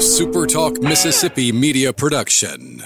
[0.00, 2.82] A SuperTalk Mississippi media production.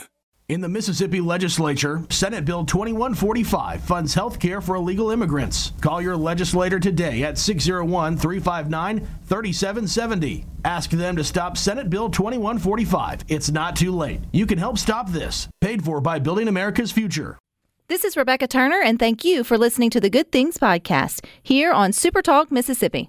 [0.48, 5.71] In the Mississippi legislature, Senate Bill 2145 funds health care for illegal immigrants.
[5.80, 10.45] Call your legislator today at 601 359 3770.
[10.64, 13.21] Ask them to stop Senate Bill 2145.
[13.28, 14.19] It's not too late.
[14.33, 15.46] You can help stop this.
[15.60, 17.38] Paid for by Building America's Future.
[17.87, 21.70] This is Rebecca Turner, and thank you for listening to the Good Things Podcast here
[21.70, 23.09] on SuperTalk Mississippi.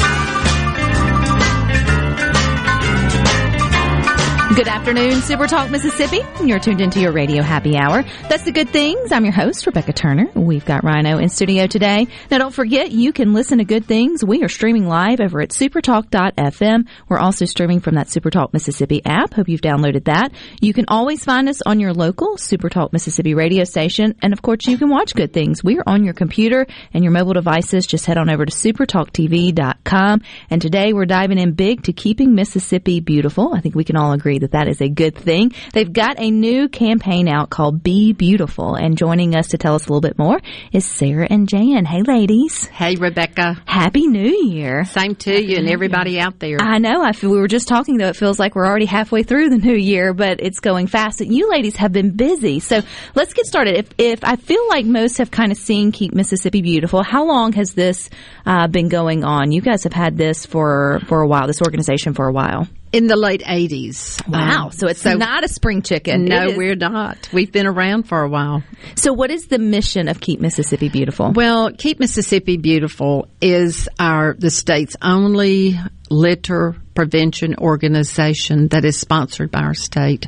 [4.55, 6.19] Good afternoon, Super Talk Mississippi.
[6.43, 8.03] You're tuned into your radio happy hour.
[8.27, 9.13] That's the good things.
[9.13, 10.27] I'm your host, Rebecca Turner.
[10.35, 12.07] We've got Rhino in studio today.
[12.29, 14.25] Now, don't forget, you can listen to good things.
[14.25, 16.85] We are streaming live over at supertalk.fm.
[17.07, 19.33] We're also streaming from that Supertalk Mississippi app.
[19.33, 20.33] Hope you've downloaded that.
[20.59, 24.15] You can always find us on your local Supertalk Mississippi radio station.
[24.21, 25.63] And of course, you can watch good things.
[25.63, 27.87] We are on your computer and your mobile devices.
[27.87, 30.21] Just head on over to supertalktv.com.
[30.49, 33.53] And today we're diving in big to keeping Mississippi beautiful.
[33.55, 35.53] I think we can all agree that that is a good thing.
[35.73, 39.87] They've got a new campaign out called Be Beautiful, and joining us to tell us
[39.87, 40.39] a little bit more
[40.71, 41.85] is Sarah and Jan.
[41.85, 42.67] Hey, ladies.
[42.67, 43.61] Hey, Rebecca.
[43.65, 44.85] Happy New Year.
[44.85, 46.57] Same to you and everybody out there.
[46.59, 47.03] I know.
[47.03, 48.09] I feel, we were just talking though.
[48.09, 51.21] It feels like we're already halfway through the new year, but it's going fast.
[51.21, 52.81] And you ladies have been busy, so
[53.15, 53.77] let's get started.
[53.77, 57.53] If if I feel like most have kind of seen Keep Mississippi Beautiful, how long
[57.53, 58.09] has this
[58.45, 59.51] uh, been going on?
[59.51, 61.47] You guys have had this for for a while.
[61.47, 62.67] This organization for a while.
[62.91, 64.27] In the late 80s.
[64.27, 64.65] Wow.
[64.65, 66.25] Um, so it's so not a spring chicken.
[66.25, 67.29] No, we're not.
[67.31, 68.63] We've been around for a while.
[68.95, 71.31] So what is the mission of Keep Mississippi Beautiful?
[71.31, 75.79] Well, Keep Mississippi Beautiful is our the state's only
[76.09, 80.27] litter prevention organization that is sponsored by our state.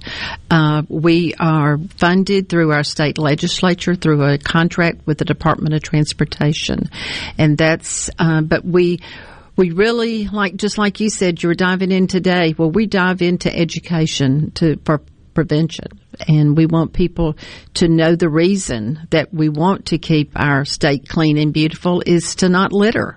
[0.49, 5.83] Uh, we are funded through our state legislature through a contract with the Department of
[5.83, 6.89] Transportation,
[7.37, 8.09] and that's.
[8.17, 8.99] Uh, but we.
[9.55, 12.55] We really like, just like you said, you were diving in today.
[12.57, 15.01] Well, we dive into education to for
[15.35, 15.87] prevention,
[16.27, 17.35] and we want people
[17.73, 22.35] to know the reason that we want to keep our state clean and beautiful is
[22.35, 23.15] to not litter.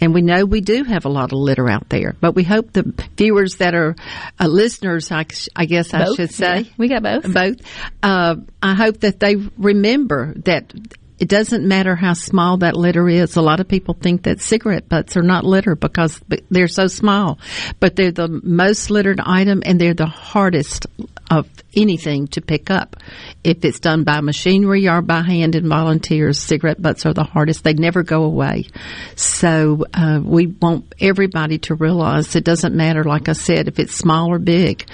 [0.00, 2.72] And we know we do have a lot of litter out there, but we hope
[2.72, 3.96] the viewers that are
[4.38, 5.26] uh, listeners, I,
[5.56, 6.16] I guess I Both?
[6.16, 7.32] should say, Yeah, we got both.
[7.34, 7.56] both.
[8.02, 10.72] Uh, I hope that they remember that
[11.18, 13.36] it doesn't matter how small that litter is.
[13.36, 17.38] A lot of people think that cigarette butts are not litter because they're so small,
[17.80, 20.86] but they're the most littered item and they're the hardest
[21.30, 22.96] of anything to pick up.
[23.44, 27.62] If it's done by machinery or by hand and volunteers, cigarette butts are the hardest.
[27.64, 28.66] They never go away.
[29.14, 33.94] So uh, we want everybody to realize it doesn't matter, like I said, if it's
[33.94, 34.84] small or big,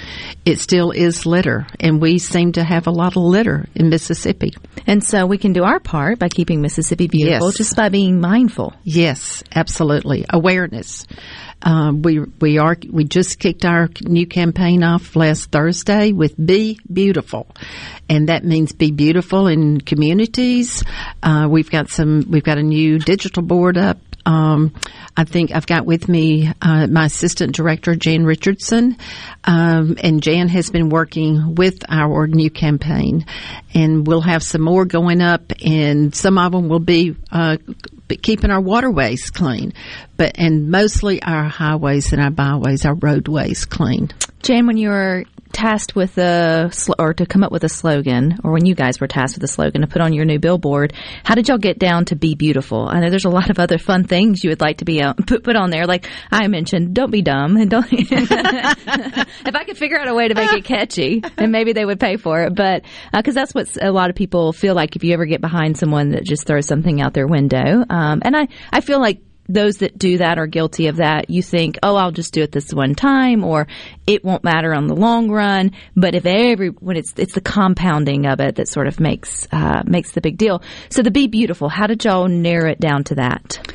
[0.44, 1.66] it still is litter.
[1.80, 4.54] And we seem to have a lot of litter in Mississippi.
[4.86, 7.56] And so we can do our part by keeping Mississippi beautiful Yes.
[7.56, 8.74] just by being mindful.
[8.82, 10.24] Yes, absolutely.
[10.30, 11.06] Awareness.
[11.62, 16.78] Um, we we are we just kicked our new campaign off last Thursday with Be
[16.92, 17.46] Beautiful,
[18.08, 20.82] and that means be beautiful in communities.
[21.22, 22.24] Uh, we've got some.
[22.28, 23.98] We've got a new digital board up.
[24.24, 24.74] Um,
[25.16, 28.96] I think I've got with me uh, my assistant director Jan Richardson,
[29.44, 33.26] um, and Jan has been working with our new campaign,
[33.74, 37.16] and we'll have some more going up, and some of them will be.
[38.12, 39.72] But keeping our waterways clean,
[40.18, 44.10] but and mostly our highways and our byways, our roadways clean.
[44.42, 45.24] Jan, when you were
[45.62, 49.00] tasked with a sl- or to come up with a slogan, or when you guys
[49.00, 50.92] were tasked with a slogan to put on your new billboard,
[51.22, 52.88] how did y'all get down to be beautiful?
[52.88, 55.12] I know there's a lot of other fun things you would like to be uh,
[55.14, 57.86] put put on there, like I mentioned, don't be dumb and don't.
[57.92, 62.00] if I could figure out a way to make it catchy, then maybe they would
[62.00, 62.56] pay for it.
[62.56, 65.78] But because that's what a lot of people feel like if you ever get behind
[65.78, 69.20] someone that just throws something out their window, um, and I I feel like
[69.52, 71.30] those that do that are guilty of that.
[71.30, 73.66] You think, oh, I'll just do it this one time, or
[74.06, 75.72] it won't matter on the long run.
[75.94, 79.82] But if every when it's it's the compounding of it that sort of makes uh,
[79.86, 80.62] makes the big deal.
[80.88, 81.68] So the be beautiful.
[81.68, 83.74] How did y'all narrow it down to that?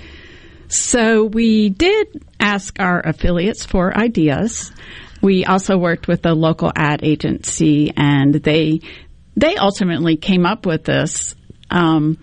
[0.69, 4.73] So we did ask our affiliates for ideas.
[5.21, 8.81] We also worked with a local ad agency, and they
[9.35, 11.35] they ultimately came up with this
[11.69, 12.17] um,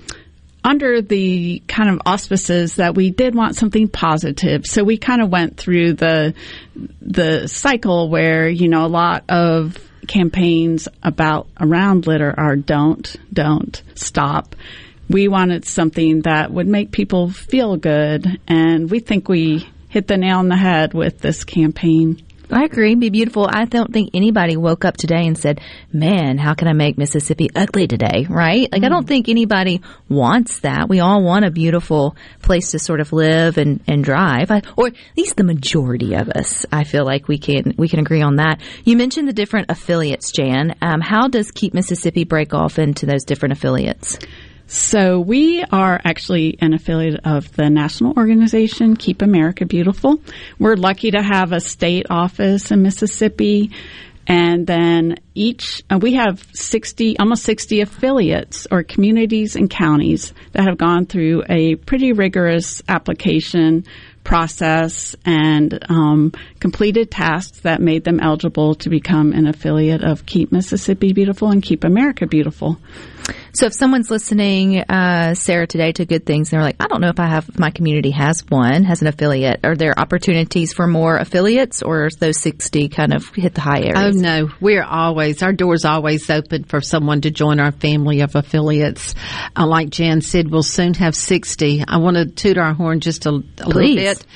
[0.64, 4.64] under the kind of auspices that we did want something positive.
[4.64, 6.34] So we kind of went through the
[7.02, 13.82] the cycle where you know a lot of campaigns about around litter are don't, don't,
[13.94, 14.54] stop.
[15.08, 20.16] We wanted something that would make people feel good, and we think we hit the
[20.16, 22.22] nail on the head with this campaign.
[22.54, 22.94] I agree.
[22.94, 23.48] Be beautiful.
[23.50, 25.60] I don't think anybody woke up today and said,
[25.92, 28.68] "Man, how can I make Mississippi ugly today?" Right?
[28.70, 30.88] Like, I don't think anybody wants that.
[30.88, 34.86] We all want a beautiful place to sort of live and and drive, I, or
[34.86, 36.64] at least the majority of us.
[36.70, 38.60] I feel like we can we can agree on that.
[38.84, 40.76] You mentioned the different affiliates, Jan.
[40.80, 44.16] Um, how does Keep Mississippi break off into those different affiliates?
[44.66, 50.20] So we are actually an affiliate of the national organization Keep America Beautiful.
[50.58, 53.70] We're lucky to have a state office in Mississippi.
[54.26, 60.64] And then each, uh, we have 60, almost 60 affiliates or communities and counties that
[60.64, 63.84] have gone through a pretty rigorous application
[64.24, 70.50] process and um, completed tasks that made them eligible to become an affiliate of Keep
[70.50, 72.78] Mississippi Beautiful and Keep America Beautiful.
[73.52, 77.00] So if someone's listening, uh, Sarah, today to Good Things, and they're like, I don't
[77.00, 79.60] know if I have, if my community has one, has an affiliate.
[79.64, 83.82] Are there opportunities for more affiliates or is those 60 kind of hit the high
[83.82, 84.16] areas?
[84.16, 88.34] Oh no, we're always our doors always open for someone to join our family of
[88.34, 89.14] affiliates.
[89.56, 91.84] Uh, like Jan said, we'll soon have sixty.
[91.86, 93.96] I want to toot our horn just a, a little Please.
[94.18, 94.26] Bit.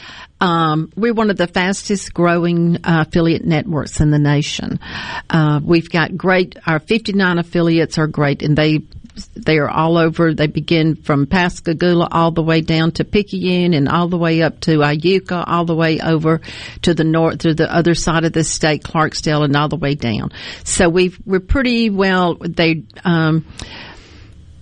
[0.41, 4.79] Um, we're one of the fastest growing uh, affiliate networks in the nation.
[5.29, 6.57] Uh, we've got great.
[6.65, 8.83] Our 59 affiliates are great, and they
[9.35, 10.35] they are all over.
[10.35, 14.61] They begin from Pascagoula all the way down to Picayune and all the way up
[14.61, 16.41] to Iuka, all the way over
[16.83, 19.95] to the north, to the other side of the state, Clarksdale, and all the way
[19.95, 20.31] down.
[20.65, 23.45] So we've, we're pretty well, they, um,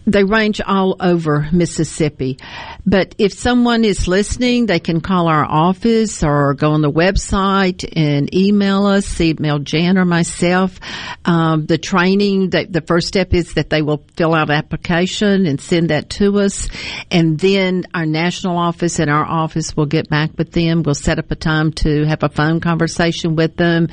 [0.06, 2.38] they range all over Mississippi.
[2.86, 7.84] But if someone is listening, they can call our office or go on the website
[7.96, 10.78] and email us, email Jan or myself.
[11.24, 15.46] Um, the training, that the first step is that they will fill out an application
[15.46, 16.68] and send that to us.
[17.10, 20.84] And then our national office and our office will get back with them.
[20.84, 23.88] We'll set up a time to have a phone conversation with them.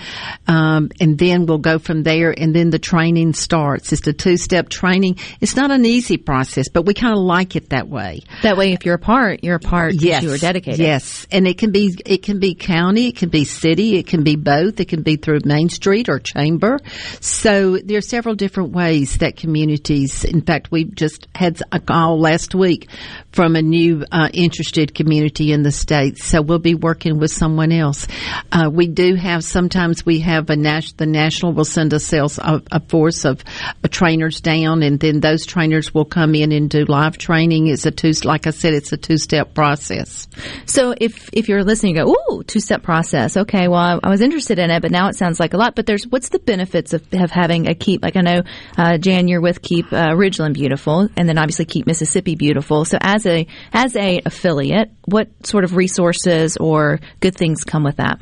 [0.48, 2.30] Um, and then we'll go from there.
[2.30, 3.92] And then the training starts.
[3.92, 5.18] It's a two step training.
[5.42, 8.20] It's not an easy process, but we kind of like it that way.
[8.44, 10.82] That way, if you're a part, you're a part because you are dedicated.
[10.82, 14.26] Yes, and it can be it can be county, it can be city, it can
[14.26, 14.78] be both.
[14.82, 16.82] It can be through Main Street or Chamber.
[17.22, 20.26] So there are several different ways that communities.
[20.26, 22.90] In fact, we just had a call last week
[23.34, 26.20] from a new uh, interested community in the state.
[26.20, 28.08] So we'll be working with someone else.
[28.52, 32.38] Uh, we do have sometimes we have a nas- the national will send a sales
[32.38, 33.44] a, a force of
[33.84, 37.68] uh, trainers down, and then those trainers will come in and do live training.
[37.68, 40.28] It's a two like I said, it's a two step process.
[40.66, 44.10] So if if you're listening, you go, "Ooh, two step process." Okay, well, I, I
[44.10, 45.76] was interested in it, but now it sounds like a lot.
[45.76, 48.04] But there's what's the benefits of, of having a keep?
[48.04, 48.44] Like I know,
[48.78, 52.86] uh, Jan, you're with Keep uh, Ridgeland Beautiful, and then obviously Keep Mississippi Beautiful.
[52.86, 57.98] So as a as a affiliate, what sort of resources or good things come with
[57.98, 58.20] that?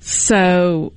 [0.00, 0.92] So,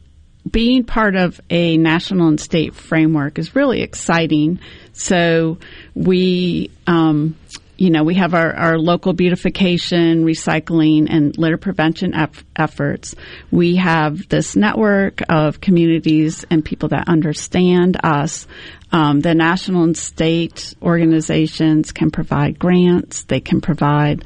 [0.49, 4.59] being part of a national and state framework is really exciting.
[4.93, 5.57] So,
[5.95, 7.35] we, um,
[7.79, 13.15] you know, we have our, our local beautification, recycling, and litter prevention eff- efforts.
[13.51, 18.47] We have this network of communities and people that understand us.
[18.91, 23.23] Um, the national and state organizations can provide grants.
[23.23, 24.25] They can provide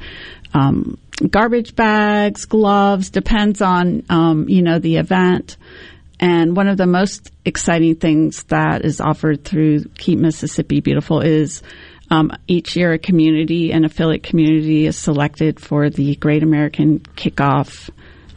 [0.52, 0.98] um,
[1.30, 5.58] garbage bags, gloves, depends on, um, you know, the event.
[6.18, 11.62] And one of the most exciting things that is offered through Keep Mississippi Beautiful is
[12.10, 17.90] um, each year a community, an affiliate community is selected for the Great American Kickoff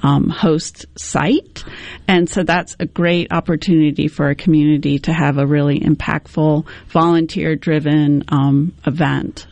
[0.03, 1.63] um, host site.
[2.07, 7.55] And so that's a great opportunity for a community to have a really impactful, volunteer
[7.55, 9.47] driven um, event.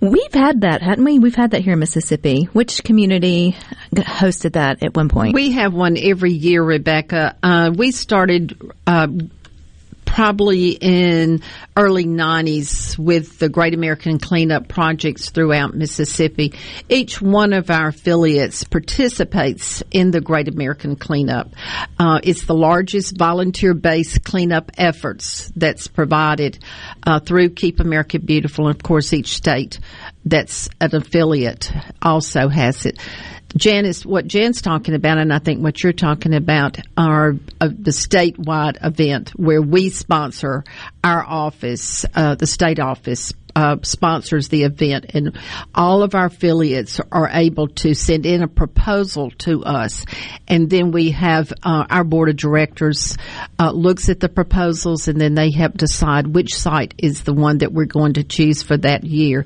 [0.00, 1.20] We've had that, hadn't we?
[1.20, 2.48] We've had that here in Mississippi.
[2.52, 3.56] Which community
[3.94, 5.32] hosted that at one point?
[5.32, 7.36] We have one every year, Rebecca.
[7.40, 9.06] Uh, we started uh,
[10.12, 11.40] probably in
[11.74, 16.52] early 90s with the Great American Cleanup projects throughout Mississippi.
[16.90, 21.54] Each one of our affiliates participates in the Great American Cleanup.
[21.98, 26.58] Uh, it's the largest volunteer-based cleanup efforts that's provided
[27.06, 29.80] uh, through Keep America Beautiful, and of course, each state
[30.26, 32.98] that's an affiliate also has it.
[33.56, 37.90] Janice, what Jan's talking about, and I think what you're talking about, are uh, the
[37.90, 40.64] statewide event where we sponsor
[41.04, 45.38] our office, uh, the state office uh, sponsors the event, and
[45.74, 50.04] all of our affiliates are able to send in a proposal to us,
[50.48, 53.16] and then we have uh, our board of directors
[53.58, 57.58] uh, looks at the proposals, and then they help decide which site is the one
[57.58, 59.44] that we're going to choose for that year.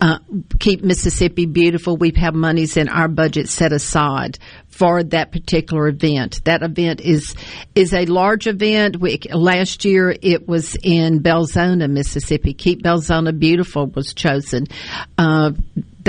[0.00, 0.18] Uh,
[0.58, 1.96] Keep Mississippi Beautiful.
[1.96, 4.38] We have monies in our budget set aside
[4.80, 6.42] for that particular event.
[6.46, 7.34] That event is
[7.74, 8.98] is a large event.
[8.98, 12.54] We, last year it was in Belzoni, Mississippi.
[12.54, 14.68] Keep Belzoni Beautiful was chosen.
[15.18, 15.52] Uh,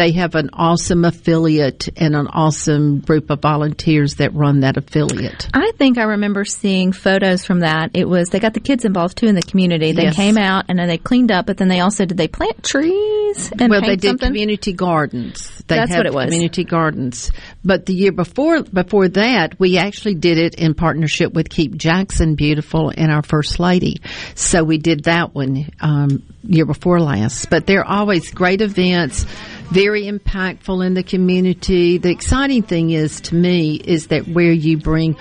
[0.02, 5.48] they have an awesome affiliate and an awesome group of volunteers that run that affiliate.
[5.54, 7.92] I think I remember seeing photos from that.
[7.94, 9.92] It was they got the kids involved too in the community.
[9.92, 10.16] They Yes.
[10.16, 13.52] came out and then they cleaned up, but then they also did they plant trees
[13.60, 14.30] and well, they did something?
[14.30, 15.64] community gardens.
[15.68, 16.26] They That's what it was.
[16.26, 17.32] Community gardens.
[17.64, 22.34] But the year before before that, we actually did it in partnership with Keep Jackson
[22.34, 24.02] Beautiful and our First Lady.
[24.34, 27.52] So we did that one um, year before last.
[27.52, 29.28] But they're always great events.
[29.72, 31.98] Very impactful in the community.
[31.98, 35.16] The exciting thing is to me is that where you bring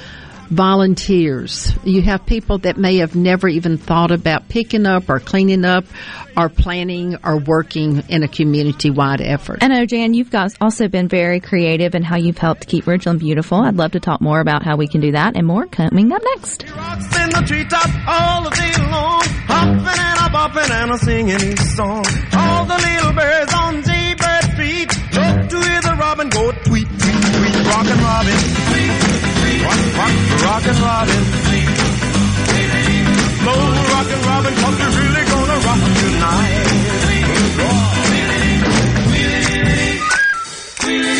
[0.51, 1.73] volunteers.
[1.85, 5.85] You have people that may have never even thought about picking up or cleaning up
[6.37, 9.61] or planning or working in a community wide effort.
[9.63, 13.21] I know, Jan, you've guys also been very creative in how you've helped keep Ridgeland
[13.21, 13.59] beautiful.
[13.59, 16.23] I'd love to talk more about how we can do that and more coming up
[16.35, 16.69] next.
[16.71, 21.57] Rocks in the treetop all the day long, hopping and a bopping and a singing
[21.57, 22.05] song.
[22.33, 23.83] All the little birds on
[24.61, 27.55] street love to hear the robin go tweet, tweet, tweet.
[27.71, 28.39] Rockin' Robin,
[29.65, 30.15] rock, rock,
[30.45, 31.23] rockin' Robin.
[33.41, 33.61] Slow
[33.93, 36.71] rockin' Robin, cause we're really gonna rock tonight.
[40.87, 41.20] Making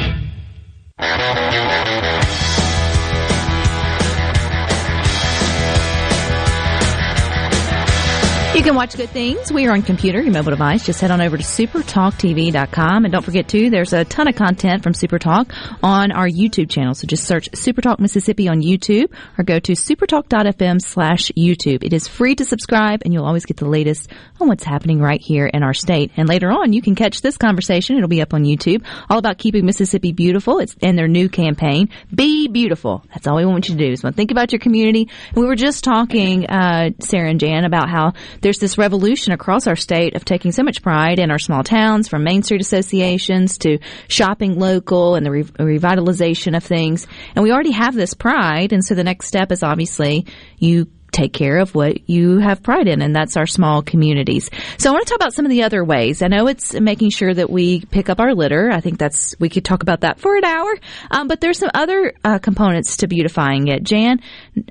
[8.61, 9.51] You can watch good things.
[9.51, 10.85] We are on computer, your mobile device.
[10.85, 13.05] Just head on over to supertalktv.com.
[13.05, 15.51] And don't forget too, there's a ton of content from Supertalk
[15.81, 16.93] on our YouTube channel.
[16.93, 21.83] So just search Supertalk Mississippi on YouTube or go to supertalk.fm slash YouTube.
[21.83, 25.19] It is free to subscribe and you'll always get the latest on what's happening right
[25.19, 26.11] here in our state.
[26.15, 27.97] And later on, you can catch this conversation.
[27.97, 30.59] It'll be up on YouTube all about keeping Mississippi beautiful.
[30.59, 33.03] It's in their new campaign, Be Beautiful.
[33.09, 35.09] That's all we want you to do is think about your community.
[35.29, 39.67] And we were just talking, uh, Sarah and Jan about how there's this revolution across
[39.67, 43.57] our state of taking so much pride in our small towns from Main Street associations
[43.59, 47.07] to shopping local and the re- revitalization of things.
[47.35, 48.73] And we already have this pride.
[48.73, 50.25] And so the next step is obviously
[50.57, 54.49] you take care of what you have pride in, and that's our small communities.
[54.77, 56.21] So I want to talk about some of the other ways.
[56.21, 58.69] I know it's making sure that we pick up our litter.
[58.71, 60.73] I think that's we could talk about that for an hour.
[61.09, 63.83] Um, but there's some other uh, components to beautifying it.
[63.83, 64.21] Jan,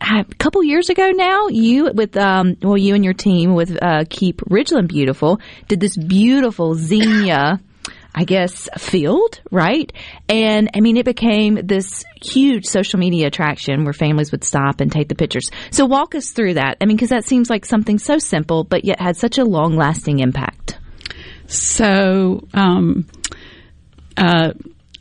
[0.00, 4.04] a couple years ago now, you with um, well, you and your team with uh,
[4.08, 7.60] Keep Ridgeland Beautiful did this beautiful zinnia.
[8.14, 9.92] I guess, field, right?
[10.28, 14.90] And I mean, it became this huge social media attraction where families would stop and
[14.90, 15.50] take the pictures.
[15.70, 16.76] So walk us through that.
[16.80, 19.76] I mean, because that seems like something so simple, but yet had such a long
[19.76, 20.78] lasting impact.
[21.46, 23.06] So, um,
[24.16, 24.52] uh,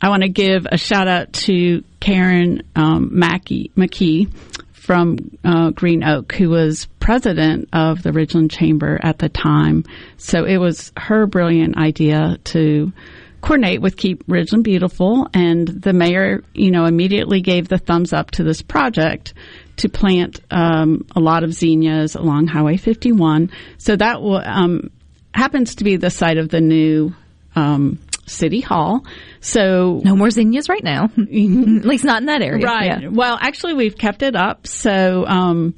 [0.02, 4.32] I want to give a shout out to Karen um, Mackey, McKee
[4.72, 9.84] from uh, Green Oak, who was president of the Ridgeland Chamber at the time.
[10.16, 12.92] So it was her brilliant idea to
[13.40, 18.30] coordinate with Keep Ridgeland Beautiful, and the mayor, you know, immediately gave the thumbs up
[18.32, 19.34] to this project
[19.76, 23.50] to plant um, a lot of zinnias along Highway 51.
[23.78, 24.90] So that will, um,
[25.32, 27.14] happens to be the site of the new
[27.56, 29.04] um, city hall.
[29.40, 31.04] So No more zinnias right now.
[31.16, 32.64] At least not in that area.
[32.64, 33.02] Right.
[33.02, 33.08] Yeah.
[33.10, 34.66] Well, actually, we've kept it up.
[34.66, 35.74] So, um,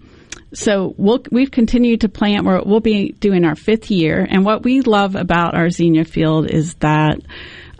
[0.55, 2.45] so we'll, we've continued to plant.
[2.45, 4.27] We're, we'll be doing our fifth year.
[4.29, 7.21] And what we love about our zinnia field is that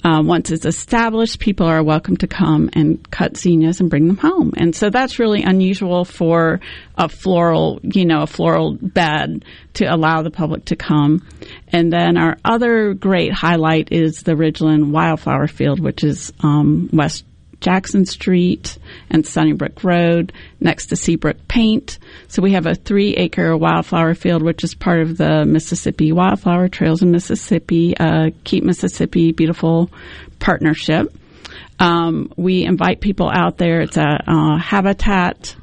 [0.05, 4.17] uh, once it's established, people are welcome to come and cut zinnias and bring them
[4.17, 4.53] home.
[4.57, 6.61] And so that's really unusual for
[6.97, 11.25] a floral, you know, a floral bed to allow the public to come.
[11.69, 17.25] And then our other great highlight is the Ridgeland Wildflower Field, which is um, West
[17.63, 18.77] Jackson Street
[19.09, 21.99] and Sunnybrook Road next to Seabrook Paint.
[22.29, 26.69] So we have a three acre wildflower field, which is part of the Mississippi Wildflower
[26.69, 29.91] Trails in Mississippi, uh, Keep Mississippi Beautiful
[30.39, 31.17] partnership.
[31.79, 33.81] Um, we invite people out there.
[33.81, 35.57] It's a uh, habitat.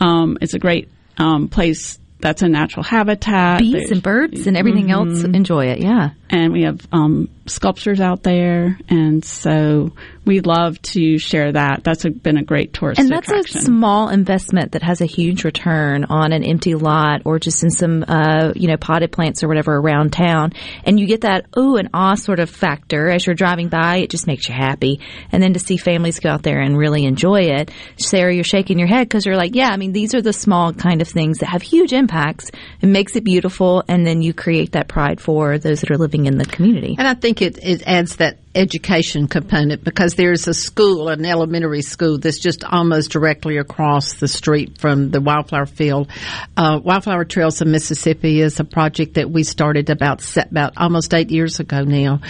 [0.00, 0.88] Um, it's a great
[1.18, 3.60] um, place that's a natural habitat.
[3.60, 5.78] Bees There's- and birds and everything else enjoy it.
[5.80, 6.10] Yeah.
[6.30, 9.92] and we have um, sculptures out there, and so
[10.28, 11.82] we love to share that.
[11.82, 13.58] That's a, been a great tourist And that's attraction.
[13.58, 17.70] a small investment that has a huge return on an empty lot or just in
[17.70, 20.52] some, uh, you know, potted plants or whatever around town.
[20.84, 23.96] And you get that, ooh, and awe sort of factor as you're driving by.
[23.96, 25.00] It just makes you happy.
[25.32, 27.70] And then to see families go out there and really enjoy it.
[27.96, 30.74] Sarah, you're shaking your head because you're like, yeah, I mean, these are the small
[30.74, 32.50] kind of things that have huge impacts.
[32.82, 33.82] It makes it beautiful.
[33.88, 36.96] And then you create that pride for those that are living in the community.
[36.98, 41.82] And I think it, it adds that education component because there's a school, an elementary
[41.82, 46.10] school that's just almost directly across the street from the Wildflower Field.
[46.56, 51.30] Uh, Wildflower Trails of Mississippi is a project that we started about about almost eight
[51.30, 52.20] years ago now,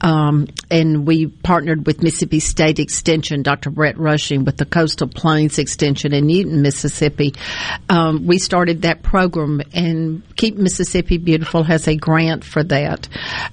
[0.00, 3.70] um, and we partnered with Mississippi State Extension, Dr.
[3.70, 7.34] Brett Rushing, with the Coastal Plains Extension in Newton, Mississippi.
[7.88, 13.08] Um, we started that program, and Keep Mississippi Beautiful has a grant for that.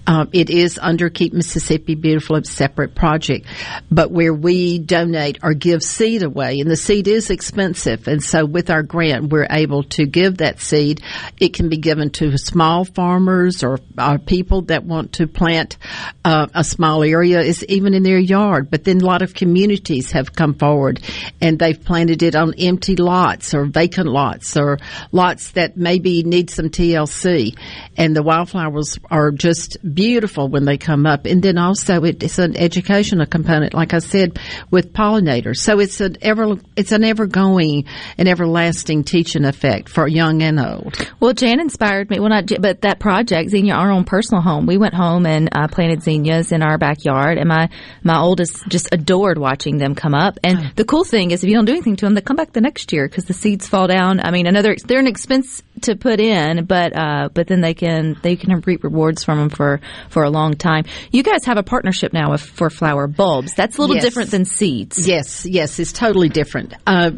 [0.07, 3.45] Um, it is under Keep Mississippi Beautiful, a separate project,
[3.91, 8.45] but where we donate or give seed away, and the seed is expensive, and so
[8.45, 11.01] with our grant, we're able to give that seed.
[11.39, 15.77] It can be given to small farmers or, or people that want to plant
[16.23, 18.69] uh, a small area, is even in their yard.
[18.69, 21.01] But then a lot of communities have come forward,
[21.41, 24.79] and they've planted it on empty lots or vacant lots or
[25.11, 27.57] lots that maybe need some TLC.
[27.97, 31.25] And the wildflowers are just beautiful when they come up.
[31.25, 34.39] And then also it's an educational component, like I said,
[34.71, 35.57] with pollinators.
[35.57, 37.85] So it's an ever, it's an ever going
[38.17, 40.95] and everlasting teaching effect for young and old.
[41.19, 42.19] Well, Jan inspired me.
[42.19, 44.65] Well, not, Jan, but that project, zinnia, our own personal home.
[44.65, 47.69] We went home and uh, planted zinnias in our backyard, and my
[48.03, 50.39] my oldest just adored watching them come up.
[50.43, 52.53] And the cool thing is, if you don't do anything to them, they come back
[52.53, 54.19] the next year because the seeds fall down.
[54.19, 58.17] I mean, another they're an expense to put in, but uh, but then they can
[58.21, 60.85] they can reap rewards from them for for a long time.
[61.11, 63.53] You guys have a partnership now with, for flower bulbs.
[63.53, 64.03] That's a little Yes.
[64.05, 65.07] different than seeds.
[65.07, 66.73] Yes, yes, it's totally different.
[66.87, 67.11] Uh,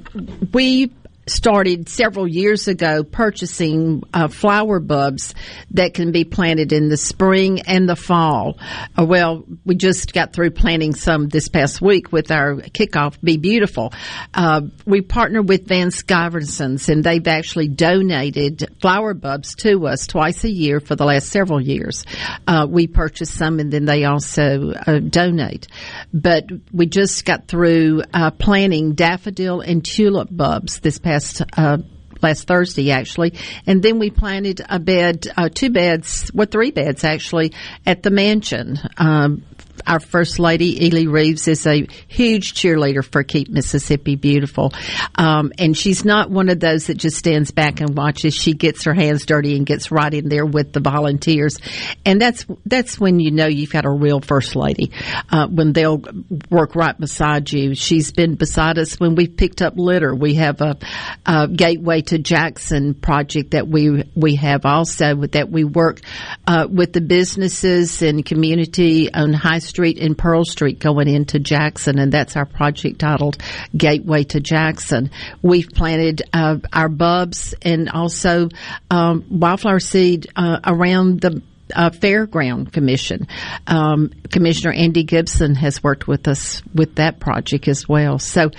[0.54, 0.92] we
[1.30, 5.34] started several years ago purchasing uh, flower bulbs
[5.72, 8.58] that can be planted in the spring and the fall.
[8.98, 13.38] Uh, well, we just got through planting some this past week with our kickoff, Be
[13.38, 13.94] Beautiful.
[14.34, 20.44] Uh, we partnered with Van Zyverdens and they've actually donated flower bulbs to us twice
[20.44, 22.06] a year for the last several years.
[22.48, 25.68] Uh, we purchase some and then they also uh, donate.
[26.14, 31.17] But we just got through uh, planting daffodil and tulip bulbs this past
[31.56, 31.78] uh,
[32.22, 33.34] last Thursday actually,
[33.66, 37.54] and then we planted a bed, uh, two beds, well three beds actually
[37.86, 38.78] at the mansion.
[38.98, 39.44] Um,
[39.88, 44.74] our first lady, Elee Reeves, is a huge cheerleader for Keep Mississippi Beautiful.
[45.16, 48.34] Um, and she's not one of those that just stands back and watches.
[48.34, 51.58] She gets her hands dirty and gets right in there with the volunteers.
[52.06, 54.92] And that's, that's when you know you've got a real first lady,
[55.32, 56.04] uh, when they'll
[56.50, 57.74] work right beside you.
[57.74, 60.14] She's been beside us when we've picked up litter.
[60.14, 60.78] We have a,
[61.26, 66.02] a Gateway to Jackson project that we, we have also that we work,
[66.46, 72.00] uh, with the businesses and community on High Street and Pearl Street going into Jackson,
[72.00, 73.38] and that's our project titled
[73.76, 75.12] Gateway to Jackson.
[75.42, 78.50] We've planted uh, our bulbs and also
[78.90, 81.42] um, wildflower seed uh, around the
[81.76, 83.28] uh, Fairground Commission.
[83.66, 88.20] Um, Commissioner Andy Gipson has worked with us with that project as well.
[88.20, 88.52] So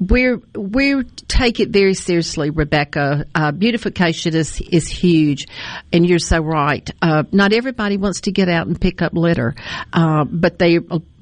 [0.00, 3.26] we're we take it very seriously, Rebecca.
[3.34, 5.46] Uh, beautification is is huge,
[5.92, 6.88] and you're so right.
[7.02, 9.54] Uh, not everybody wants to get out and pick up litter,
[9.92, 10.78] uh, but they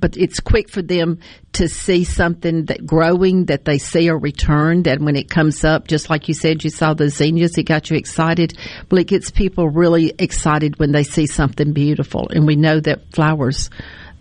[0.06, 1.18] but it's quick for them
[1.52, 5.88] to see something that growing that they see a return that when it comes up,
[5.88, 8.56] just like you said, you saw the zinnias, it got you excited.
[8.88, 13.10] Well, it gets people really excited when they see something beautiful, and we know that
[13.10, 13.68] flowers.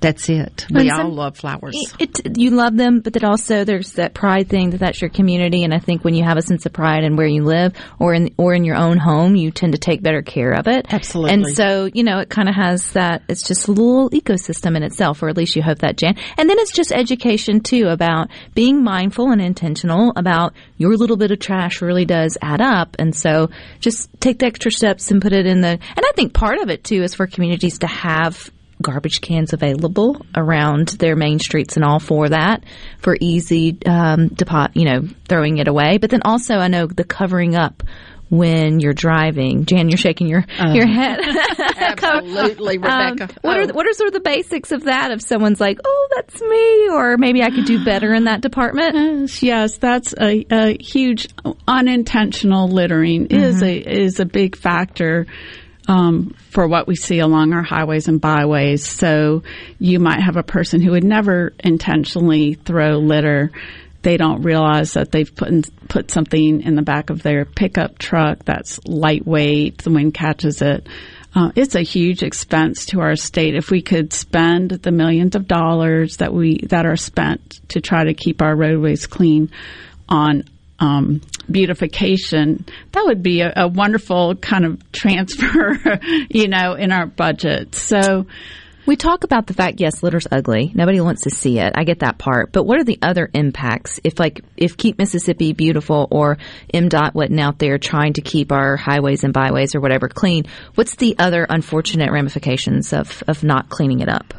[0.05, 0.67] That's it.
[0.69, 1.75] We And all love flowers.
[1.97, 5.09] It, it, you love them, but then also there's that pride thing that that's your
[5.09, 5.63] community.
[5.63, 8.13] And I think when you have a sense of pride in where you live or
[8.13, 10.93] in or in your own home, you tend to take better care of it.
[10.93, 11.33] Absolutely.
[11.33, 13.23] And so you know it kind of has that.
[13.27, 16.15] It's just a little ecosystem in itself, or at least you hope that, Jan.
[16.37, 21.31] And then it's just education too about being mindful and intentional about your little bit
[21.31, 22.95] of trash really does add up.
[22.99, 25.69] And so just take the extra steps and put it in the.
[25.69, 28.51] And I think part of it too is for communities to have
[28.85, 32.63] garbage cans available around their main streets and all for that
[32.99, 35.97] for easy um, depot, you know, throwing it away.
[35.97, 37.81] But then also, I know the covering up
[38.29, 39.65] when you're driving.
[39.65, 41.19] Jan, you're shaking your your head.
[41.77, 43.23] Absolutely, Rebecca.
[43.23, 43.63] Um, what Oh.
[43.63, 45.11] are what are sort of the basics of that?
[45.11, 48.95] If someone's like, "Oh, that's me," or maybe I could do better in that department.
[48.95, 51.27] Yes, yes, that's a, a huge
[51.67, 55.25] unintentional littering is a is a big factor
[55.87, 58.85] um, for what we see along our highways and byways.
[58.85, 59.43] So
[59.79, 63.51] you might have a person who would never intentionally throw litter.
[64.01, 67.97] They don't realize that they've put in, put something in the back of their pickup
[67.97, 69.79] truck that's lightweight.
[69.79, 70.87] The wind catches it.
[71.33, 73.55] Uh, it's a huge expense to our state.
[73.55, 78.05] If we could spend the millions of dollars that we that are spent to try
[78.05, 79.51] to keep our roadways clean
[80.07, 80.43] on
[80.79, 87.05] um, beautification, that would be a, a wonderful kind of transfer, you know, in our
[87.05, 87.75] budget.
[87.75, 88.25] So.
[88.87, 90.71] We talk about the fact, yes, litter's ugly.
[90.75, 91.73] Nobody wants to see it.
[91.75, 92.51] I get that part.
[92.51, 93.99] But what are the other impacts?
[94.03, 96.37] If like, if Keep Mississippi Beautiful or
[96.71, 100.43] MDOT wasn't out there trying to keep our highways and byways or whatever clean,
[100.75, 104.35] what's the other unfortunate ramifications of, of not cleaning it up?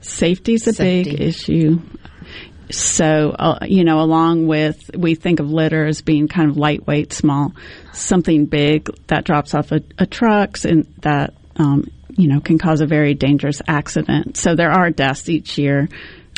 [0.00, 1.10] Safety's a Safety.
[1.10, 1.80] big issue.
[2.70, 7.12] So, uh, you know, along with, we think of litter as being kind of lightweight,
[7.12, 7.54] small,
[7.92, 12.80] something big that drops off a, a trucks and that, um, you know, can cause
[12.80, 14.36] a very dangerous accident.
[14.36, 15.88] So there are deaths each year,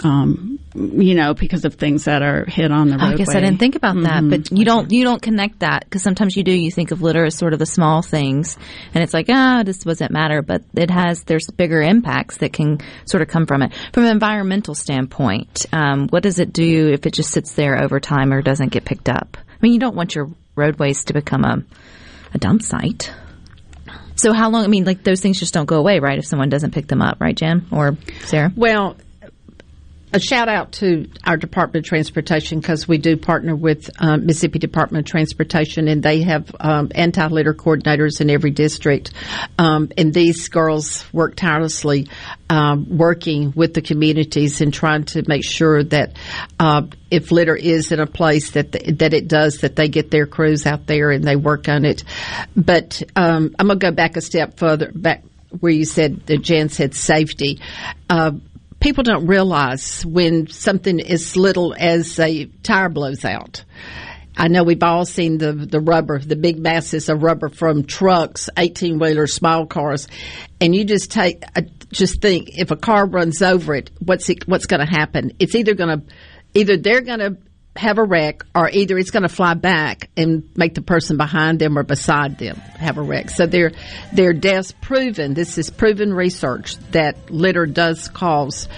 [0.04, 3.14] um, you know, because of things that are hit on the roadway.
[3.14, 6.02] I guess I didn't think about that, but you don't you don't connect that because
[6.02, 6.52] sometimes you do.
[6.52, 8.56] You think of litter as sort of the small things,
[8.94, 12.78] and it's like ah, this doesn't matter, but it has there's bigger impacts that can
[13.04, 13.72] sort of come from it.
[13.92, 18.00] From an environmental standpoint, um, what does it do if it just sits there over
[18.00, 19.36] time or doesn't get picked up?
[19.38, 21.62] I mean, you don't want your roadways to become a
[22.34, 23.12] a dump site.
[24.16, 24.64] So how long?
[24.64, 26.18] I mean, like those things just don't go away, right?
[26.18, 28.52] If someone doesn't pick them up, right, Jim or Sarah?
[28.54, 28.96] Well,
[30.12, 34.58] a shout out to our Department of Transportation because we do partner with um, Mississippi
[34.58, 39.12] Department of Transportation, and they have um, anti litter coordinators in every district.
[39.58, 42.08] Um, and these girls work tirelessly,
[42.50, 46.16] um, working with the communities and trying to make sure that
[46.60, 50.26] uh, if litter is in a place that that it does, that they get their
[50.26, 52.04] crews out there and they work on it.
[52.54, 55.24] But um, I'm going to go back a step further back
[55.60, 57.60] where you said that Jan said safety.
[58.08, 58.32] Uh,
[58.82, 63.64] people don't realize when something as little as a tire blows out.
[64.36, 68.48] I know we've all seen the the rubber, the big masses of rubber from trucks,
[68.56, 70.08] eighteen wheelers, small cars,
[70.60, 74.48] and you just take uh, just think if a car runs over it, what's it,
[74.48, 75.32] what's going to happen?
[75.38, 76.06] It's either going to
[76.54, 77.36] either they're going to
[77.76, 81.58] have a wreck or either it's going to fly back and make the person behind
[81.58, 83.30] them or beside them have a wreck.
[83.30, 83.72] So their
[84.12, 85.32] their deaths proven.
[85.34, 88.68] This is proven research that litter does cause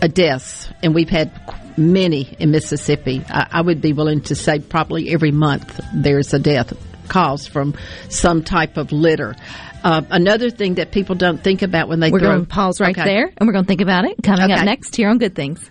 [0.00, 1.32] a death, and we've had
[1.76, 3.24] many in Mississippi.
[3.28, 6.72] I, I would be willing to say probably every month there's a death
[7.08, 7.74] caused from
[8.08, 9.34] some type of litter.
[9.82, 12.80] Uh, another thing that people don't think about when they We're throw going to pause
[12.80, 13.04] right Okay.
[13.04, 14.22] there, and we're going to think about it.
[14.22, 15.70] Coming up next here on Good Things.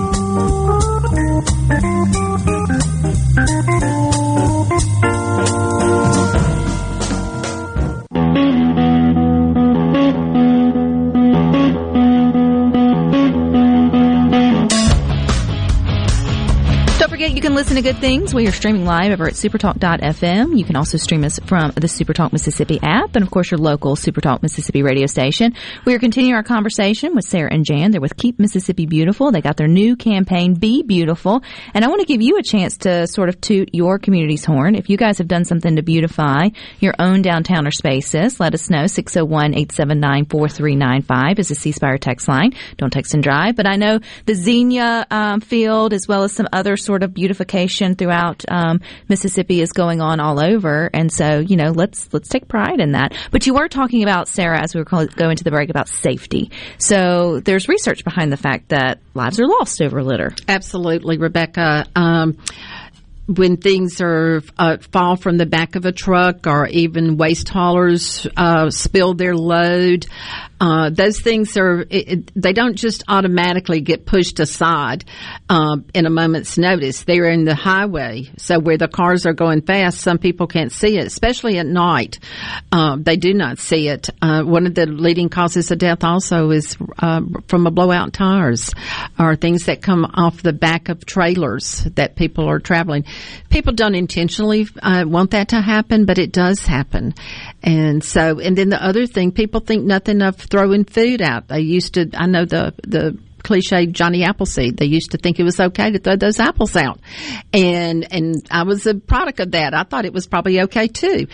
[17.71, 18.33] Listen to Good Things.
[18.33, 20.59] We are streaming live over at supertalk.fm.
[20.59, 23.95] You can also stream us from the Supertalk Mississippi app and, of course, your local
[23.95, 25.55] Supertalk Mississippi radio station.
[25.85, 27.91] We are continuing our conversation with Sarah and Jan.
[27.91, 29.31] They're with Keep Mississippi Beautiful.
[29.31, 31.43] They got their new campaign, Be Beautiful.
[31.73, 34.75] And I want to give you a chance to sort of toot your community's horn.
[34.75, 36.49] If you guys have done something to beautify
[36.81, 38.83] your own downtown or spaces, let us know.
[38.83, 42.51] 601-879-4395 is the C Spire text line.
[42.75, 43.55] Don't text and drive.
[43.55, 47.61] But I know the zinnia um, field as well as some other sort of beautification
[47.71, 50.89] throughout um, Mississippi is going on all over.
[50.93, 53.13] And so, you know, let's let's take pride in that.
[53.31, 55.87] But you were talking about Sarah as we were call- going to the break about
[55.87, 56.51] safety.
[56.77, 60.31] So there's research behind the fact that lives are lost over litter.
[60.47, 61.85] Absolutely, Rebecca.
[61.95, 62.37] Um,
[63.27, 68.27] when things are uh, fall from the back of a truck, or even waste haulers
[68.35, 70.05] uh, spill their load,
[70.61, 75.03] uh, those things are it, it, they don't just automatically get pushed aside
[75.49, 77.03] uh, in a moment's notice.
[77.03, 80.99] They're in the highway, so where the cars are going fast, some people can't see
[80.99, 82.19] it, especially at night.
[82.71, 84.11] Uh, they do not see it.
[84.21, 88.71] Uh, one of the leading causes of death also is uh, from a blowout tires,
[89.17, 93.03] or things that come off the back of trailers that people are traveling.
[93.49, 97.15] People don't intentionally uh, want that to happen, but it does happen.
[97.63, 101.47] And so, and then the other thing, people think nothing of throwing food out.
[101.47, 104.77] They used to, I know the, the cliche Johnny Appleseed.
[104.77, 106.99] They used to think it was okay to throw those apples out.
[107.53, 109.73] And, and I was a product of that.
[109.73, 111.27] I thought it was probably okay too.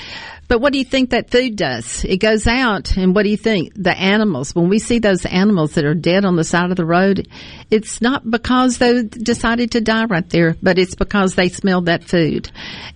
[0.47, 2.05] But what do you think that food does?
[2.05, 3.73] It goes out, and what do you think?
[3.75, 6.85] The animals, when we see those animals that are dead on the side of the
[6.85, 7.27] road,
[7.69, 12.05] it's not because they decided to die right there, but it's because they smelled that
[12.05, 12.49] food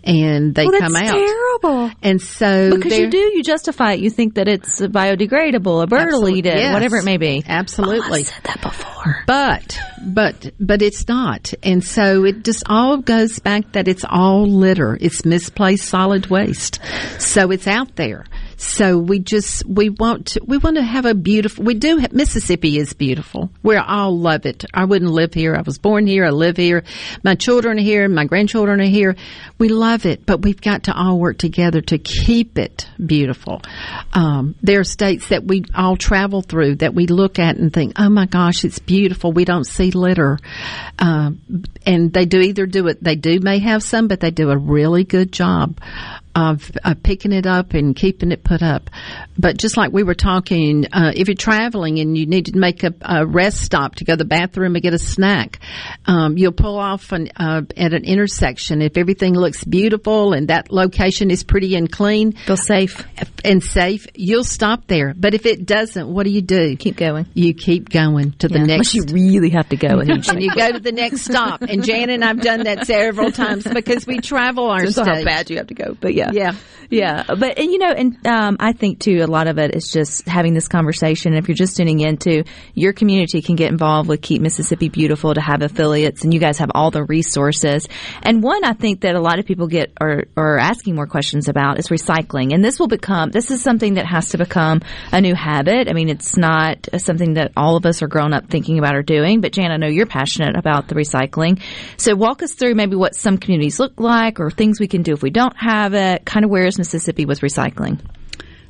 [0.03, 1.13] and they well, come out.
[1.13, 1.91] terrible.
[2.01, 3.99] And so Because you do, you justify it.
[3.99, 6.73] You think that it's biodegradable, a bird will eat it, yes.
[6.73, 7.43] whatever it may be.
[7.45, 8.19] Oh, Absolutely.
[8.19, 9.23] Oh, I said that before.
[9.27, 11.53] But, but, but it's not.
[11.63, 14.97] And so it just all goes back that it's all litter.
[14.99, 16.79] It's misplaced solid waste.
[17.19, 18.25] So it's out there.
[18.58, 22.13] So we just, we want to, we want to have a beautiful, we do, have,
[22.13, 23.49] Mississippi is beautiful.
[23.63, 24.65] We all love it.
[24.71, 25.56] I wouldn't live here.
[25.56, 26.25] I was born here.
[26.25, 26.84] I live here.
[27.23, 28.08] My children are here.
[28.08, 29.15] My grandchildren are here.
[29.58, 33.62] We love it, but we've got to all work together to keep it beautiful.
[34.13, 37.93] Um, there are states that we all travel through that we look at and think,
[37.97, 39.32] oh my gosh, it's beautiful.
[39.32, 40.38] We don't see litter.
[40.99, 41.41] Um,
[41.86, 44.58] and they do either do it, they do may have some, but they do a
[44.58, 45.80] really good job
[46.36, 48.89] of, of picking it up and keeping it put up.
[49.38, 52.84] But just like we were talking, uh, if you're traveling and you need to make
[52.84, 55.60] a, a rest stop to go to the bathroom and get a snack,
[56.06, 58.82] um, you'll pull off an, uh, at an intersection.
[58.82, 63.06] If everything looks beautiful and that location is pretty and clean Feel safe.
[63.44, 65.13] and safe, you'll stop there.
[65.15, 66.76] But if it doesn't, what do you do?
[66.76, 67.26] Keep going.
[67.34, 68.94] You keep going to the next.
[68.94, 70.02] Unless you really have to go.
[70.12, 71.62] And and you go to the next stop.
[71.62, 75.06] And Jan and I've done that several times because we travel our state.
[75.06, 75.96] how bad you have to go.
[76.00, 76.20] But yeah.
[76.34, 76.53] Yeah.
[76.91, 77.23] Yeah.
[77.25, 80.27] But, and you know, and um, I think too, a lot of it is just
[80.27, 81.34] having this conversation.
[81.34, 85.39] If you're just tuning into, your community can get involved with Keep Mississippi Beautiful to
[85.39, 87.88] have affiliates, and you guys have all the resources.
[88.21, 91.47] And one I think that a lot of people get or are asking more questions
[91.47, 92.53] about is recycling.
[92.53, 94.81] And this will become, this is something that has to become
[95.13, 95.88] a new habit.
[95.89, 99.01] I mean, it's not something that all of us are grown up thinking about or
[99.01, 101.62] doing, but Jan, I know you're passionate about the recycling.
[101.95, 105.13] So walk us through maybe what some communities look like or things we can do
[105.13, 106.11] if we don't have it.
[106.19, 108.00] Kind of where is Mississippi with recycling?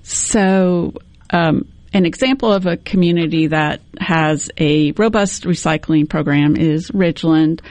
[0.04, 0.94] So,
[1.30, 7.62] um, an example of a community that has a robust recycling program is Ridgeland.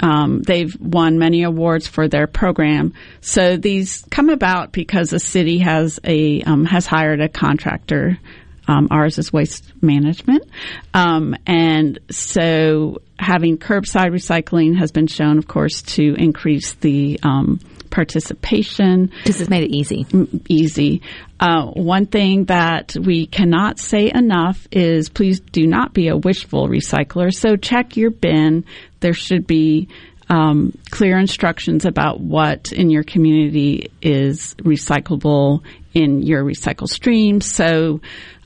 [0.00, 2.92] Um, they've won many awards for their program.
[3.20, 8.18] So these come about because the city has a um, has hired a contractor.
[8.66, 10.48] Um, ours is waste management,
[10.94, 17.58] um, and so having curbside recycling has been shown, of course, to increase the um,
[17.92, 20.04] participation Because it's made it easy.
[20.48, 21.02] easy.
[21.38, 26.66] Uh, one thing that we cannot say enough is please do not be a wishful
[26.68, 27.32] recycler.
[27.32, 28.64] So check your bin.
[28.98, 29.88] There should be
[30.28, 35.62] um, clear instructions about what in your community is recyclable
[35.94, 37.40] in your recycle stream.
[37.40, 38.00] So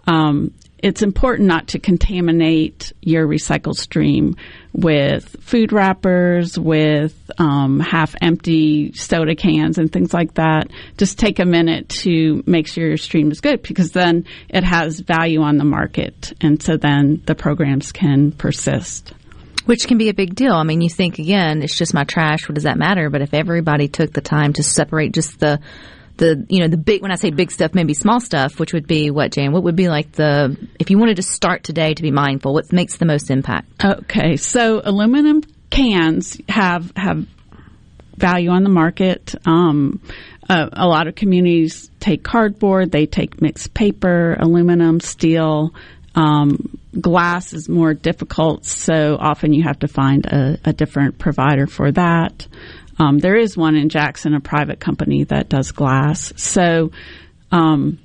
[0.06, 4.36] um, it's important not to contaminate your recycle stream
[4.72, 10.68] with food wrappers, with um, half empty soda cans and things like that.
[10.98, 15.00] Just take a minute to make sure your stream is good because then it has
[15.00, 16.34] value on the market.
[16.40, 19.12] And so then the programs can persist.
[19.64, 20.52] Which can be a big deal.
[20.52, 22.48] I mean, you think again, it's just my trash.
[22.48, 23.10] What does that matter?
[23.10, 25.58] But if everybody took the time to separate just the,
[26.16, 28.86] the, you know, the big, when I say big stuff, maybe small stuff, which would
[28.86, 29.52] be what, Jane?
[29.52, 32.72] What would be like the, if you wanted to start today to be mindful, what
[32.72, 33.84] makes the most impact?
[33.84, 37.26] Okay, so aluminum cans have have
[38.16, 39.34] value on the market.
[39.44, 40.00] Um,
[40.48, 45.74] uh, a lot of communities take cardboard, they take mixed paper, aluminum, steel.
[46.14, 51.66] Um, glass is more difficult, so often you have to find a, a different provider
[51.66, 52.46] for that.
[52.98, 56.32] Um, there is one in Jackson, a private company that does glass.
[56.36, 56.92] So,
[57.52, 57.98] um,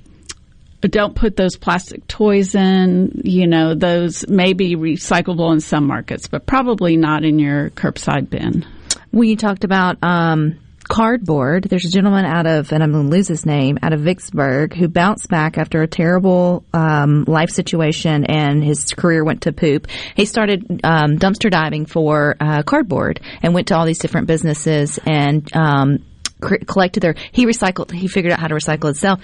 [0.82, 3.22] don't put those plastic toys in.
[3.24, 8.28] You know, those may be recyclable in some markets, but probably not in your curbside
[8.28, 8.66] bin.
[9.12, 10.58] We talked about um,
[10.92, 11.64] cardboard.
[11.64, 14.74] There's a gentleman out of, and I'm going to lose his name, out of Vicksburg
[14.74, 19.86] who bounced back after a terrible um, life situation and his career went to poop.
[20.14, 24.98] He started um, dumpster diving for uh, cardboard and went to all these different businesses
[25.06, 26.04] and um,
[26.42, 27.14] collected their.
[27.30, 27.90] He recycled.
[27.90, 29.20] He figured out how to recycle itself.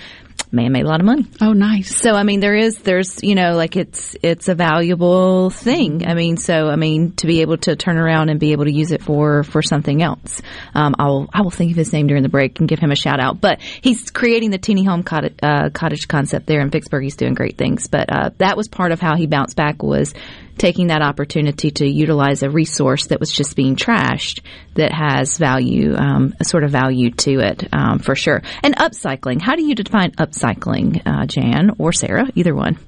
[0.51, 1.27] Man made a lot of money.
[1.41, 1.95] Oh, nice.
[1.95, 6.07] So I mean, there is there's you know like it's it's a valuable thing.
[6.07, 8.73] I mean, so I mean to be able to turn around and be able to
[8.73, 10.41] use it for for something else.
[10.75, 12.97] Um, I'll I will think of his name during the break and give him a
[12.97, 13.41] shout out.
[13.41, 17.03] But he's creating the teeny home cottage, uh, cottage concept there in Vicksburg.
[17.03, 17.87] He's doing great things.
[17.89, 20.15] But uh, that was part of how he bounced back was
[20.59, 24.41] taking that opportunity to utilize a resource that was just being trashed
[24.75, 28.43] that has value, um, a sort of value to it um, for sure.
[28.63, 29.41] And upcycling.
[29.41, 32.29] How do you define upcycling, uh, Jan or Sarah?
[32.35, 32.79] Either one.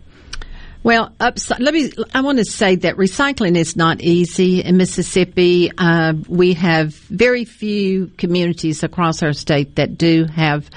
[0.82, 1.92] Well, upside, let me.
[2.14, 5.70] I want to say that recycling is not easy in Mississippi.
[5.76, 10.70] Uh, we have very few communities across our state that do have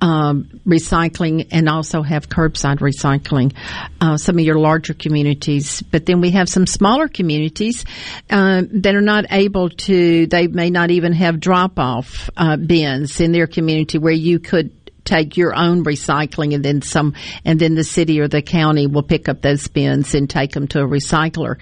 [0.00, 3.54] um, recycling and also have curbside recycling.
[4.00, 7.84] Uh, some of your larger communities, but then we have some smaller communities
[8.30, 10.26] uh, that are not able to.
[10.26, 14.72] They may not even have drop off uh, bins in their community where you could
[15.04, 17.14] take your own recycling and then some,
[17.44, 20.66] and then the city or the county will pick up those bins and take them
[20.68, 21.58] to a recycler.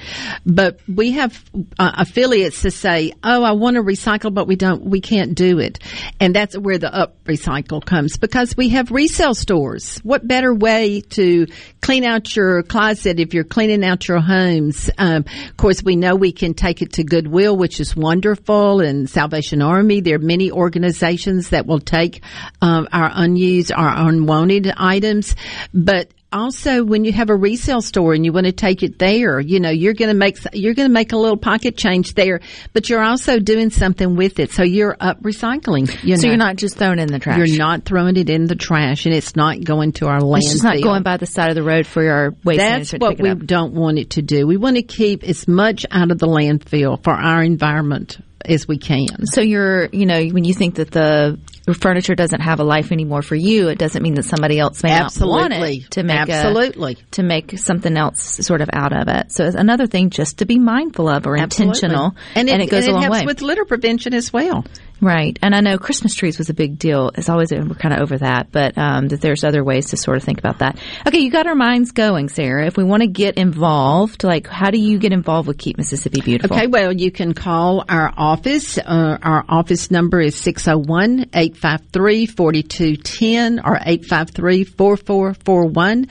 [0.46, 1.42] But we have
[1.78, 5.58] uh, affiliates to say, "Oh, I want to recycle, but we don't, we can't do
[5.58, 5.78] it,"
[6.20, 9.98] and that's where the up recycle comes because we have resale stores.
[9.98, 11.46] What better way to
[11.80, 14.90] clean out your closet if you're cleaning out your homes?
[14.98, 19.08] Um, of course, we know we can take it to Goodwill, which is wonderful, and
[19.08, 20.00] Salvation Army.
[20.00, 22.22] There are many organizations that will take
[22.60, 25.34] um, our unused, our unwanted items,
[25.72, 29.38] but also when you have a resale store and you want to take it there,
[29.38, 32.40] you know, you're going to make, you're going to make a little pocket change there,
[32.72, 34.50] but you're also doing something with it.
[34.50, 35.88] So you're up recycling.
[36.02, 36.28] You So know.
[36.30, 37.36] you're not just throwing it in the trash.
[37.36, 40.38] You're not throwing it in the trash and it's not going to our landfill.
[40.38, 42.98] It's just not going by the side of the road for our waste That's to
[42.98, 43.38] what pick it we up.
[43.44, 44.46] don't want it to do.
[44.46, 48.78] We want to keep as much out of the landfill for our environment as we
[48.78, 49.26] can.
[49.26, 51.38] So you're, you know, when you think that the
[51.74, 54.90] furniture doesn't have a life anymore for you, it doesn't mean that somebody else may
[54.90, 55.76] not want Absolutely.
[55.78, 56.98] it to make a- Absolutely.
[57.12, 59.32] to make something else sort of out of it.
[59.32, 62.90] So it's another thing just to be mindful of or intentional, and it, goes and
[62.90, 63.26] a long helps way.
[63.26, 64.64] with litter prevention as well.
[65.00, 65.36] Right.
[65.42, 67.10] And I know Christmas trees was a big deal.
[67.16, 70.16] It's always, we're kind of over that, but um, that there's other ways to sort
[70.16, 70.78] of think about that.
[71.04, 72.66] Okay, you got our minds going, Sarah.
[72.66, 76.20] If we want to get involved, like, how do you get involved with Keep Mississippi
[76.20, 76.56] Beautiful?
[76.56, 78.78] Okay, well, you can call our office.
[78.78, 86.06] Uh, our office number is 601 853 4210 or 853 4441.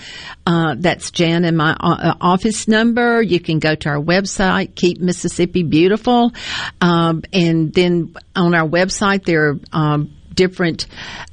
[0.46, 3.22] Uh, That's Jan and my uh, office number.
[3.22, 6.34] You can go to our website, Keep Mississippi Beautiful.
[6.82, 8.81] Um, and then on our website,
[9.26, 10.88] there are um, different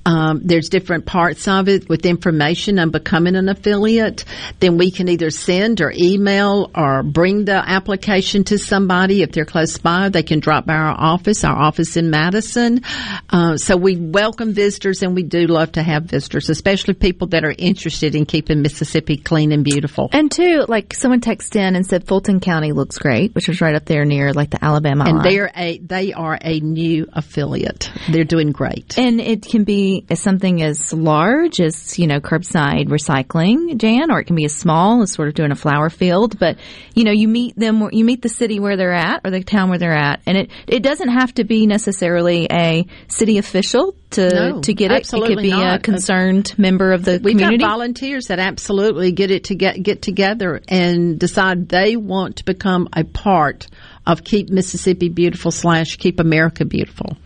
[0.05, 4.25] um, there's different parts of it with information on becoming an affiliate.
[4.59, 9.23] Then we can either send or email or bring the application to somebody.
[9.23, 12.83] If they're close by they can drop by our office our office in madison.
[13.29, 17.45] Uh, so we welcome visitors and we do love to have visitors especially people that
[17.45, 20.09] are interested in keeping mississippi clean and beautiful.
[20.13, 23.75] And two, like someone texted in and said Fulton County looks great, which was right
[23.75, 25.29] up there near like the Alabama and line.
[25.29, 27.91] they're a they are a new affiliate.
[28.11, 33.77] They're doing great And it can be something as large as, you know, curbside recycling,
[33.77, 36.39] Jan, or it can be as small as sort of doing a flower field.
[36.39, 36.57] But,
[36.95, 39.69] you know, you meet them, you meet the city where they're at or the town
[39.69, 40.21] where they're at.
[40.27, 44.91] And it, it doesn't have to be necessarily a city official to, No, to get
[44.91, 45.13] it.
[45.13, 45.83] It could be a not.
[45.83, 47.59] concerned member of the We've community.
[47.59, 52.45] got volunteers that absolutely get it to get get together and decide they want to
[52.45, 53.67] become a part
[54.07, 57.19] of Keep Mississippi Beautiful slash Keep America Beautiful.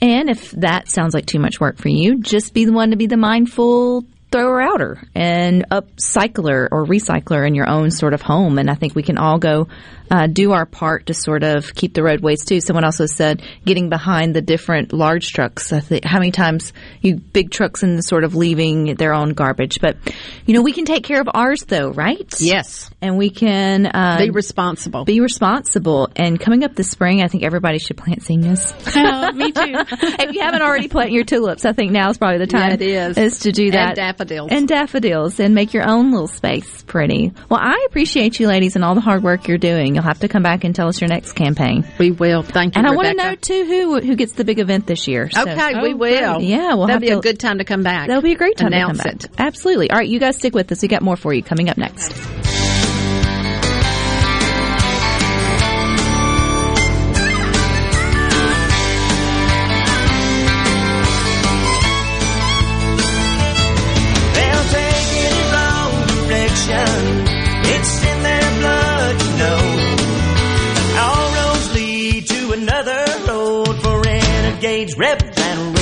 [0.00, 2.96] And if that sounds like too much work for you, just be the one to
[2.96, 8.58] be the mindful thrower outer and upcycler or recycler in your own sort of home.
[8.58, 9.68] And I think we can all go
[10.10, 12.60] uh, do our part to sort of keep the roadways too.
[12.60, 15.72] Someone also said getting behind the different large trucks.
[15.72, 19.80] I think how many times you big trucks and sort of leaving their own garbage.
[19.80, 19.96] But
[20.46, 22.32] you know we can take care of ours though, right?
[22.40, 25.04] Yes, And we can uh, be responsible.
[25.04, 26.08] be responsible.
[26.16, 28.72] And coming up this spring, I think everybody should plant zinnias.
[29.00, 29.62] Oh, me too.
[29.64, 32.70] if you haven't already planted your tulips, I think now is probably the time.
[32.80, 33.38] Yeah, it is.
[33.40, 33.90] to do that.
[33.90, 34.48] And daffodils.
[34.50, 37.32] And daffodils, and make your own little space pretty.
[37.48, 39.97] Well, I appreciate you, ladies, and all the hard work you're doing.
[39.98, 41.84] You'll have to come back and tell us your next campaign.
[41.98, 42.42] we will.
[42.42, 45.08] Thank you, And I want to know too who who gets the big event this
[45.08, 45.28] year.
[45.28, 46.40] So- Okay, we Oh, will.
[46.40, 48.06] Yeah, we'll that'll have be to- a good time to come back.
[48.06, 49.24] That'll be a great time Announce to come back.
[49.24, 49.30] it.
[49.38, 49.90] Absolutely.
[49.90, 50.82] All right, you guys stick with us.
[50.82, 52.12] We got more for you coming up next.
[74.98, 75.78] Rebels, and roads.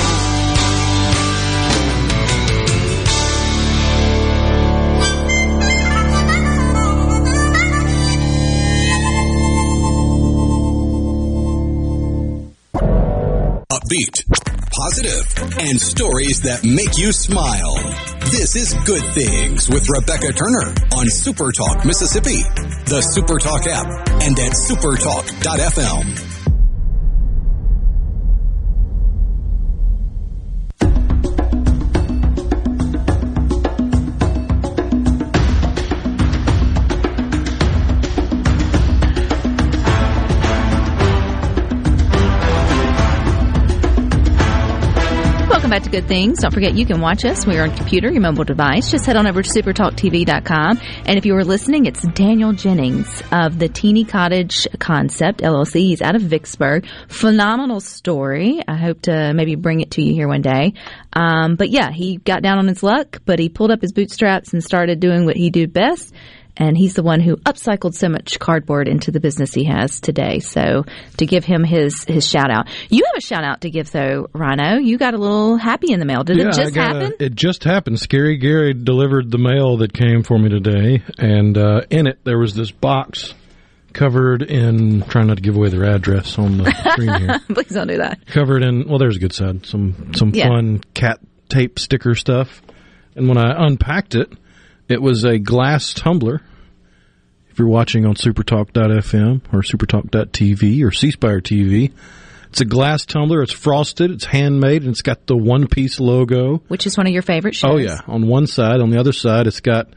[13.71, 14.23] Upbeat,
[14.71, 15.25] positive,
[15.59, 17.75] and stories that make you smile.
[18.29, 22.43] This is Good Things with Rebecca Turner on Super Talk Mississippi,
[22.85, 23.87] the Super Talk app,
[24.21, 26.36] and at supertalk.fm.
[45.77, 46.39] back to Good Things.
[46.39, 47.45] Don't forget you can watch us.
[47.45, 48.89] We are on computer, your mobile device.
[48.89, 50.79] Just head on over to supertalktv.com.
[51.05, 55.81] And if you were listening, it's Daniel Jennings of the Teeny Cottage Concept LLC.
[55.81, 56.87] He's out of Vicksburg.
[57.09, 58.59] Phenomenal story.
[58.67, 60.73] I hope to maybe bring it to you here one day.
[61.13, 64.53] Um, but yeah, he got down on his luck, but he pulled up his bootstraps
[64.53, 66.11] and started doing what he do best
[66.59, 70.39] and he's the one who upcycled so much cardboard into the business he has today.
[70.39, 70.83] So
[71.17, 74.27] to give him his his shout out, you have a shout out to give though,
[74.33, 74.77] Rhino.
[74.77, 76.23] You got a little happy in the mail.
[76.23, 77.13] Did yeah, it just got a- happen?
[77.19, 77.99] it just happened.
[77.99, 82.37] Scary Gary delivered the mail that came for me today, and uh, in it there
[82.39, 83.33] was this box
[83.93, 85.01] covered in.
[85.03, 87.39] Trying not to give away their address on the screen here.
[87.53, 88.25] Please don't do that.
[88.27, 88.87] Covered in.
[88.87, 89.65] Well, there's a good side.
[89.65, 90.47] Some some Yeah.
[90.49, 92.61] fun cat tape sticker stuff.
[93.15, 94.31] And when I unpacked it,
[94.87, 96.41] it was a glass tumbler.
[97.49, 101.91] If you're watching on supertalk.fm or supertalk.tv or C-Spire TV,
[102.49, 103.41] it's a glass tumbler.
[103.41, 104.11] It's frosted.
[104.11, 106.63] It's handmade, and it's got the one piece logo.
[106.67, 107.71] Which is one of your favorite shows?
[107.71, 108.79] Oh yeah, on one side.
[108.79, 109.89] On the other side, it's got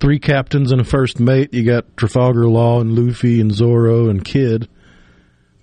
[0.00, 1.52] three captains and a first mate.
[1.52, 4.68] You got Trafalgar Law and Luffy and Zoro and Kid.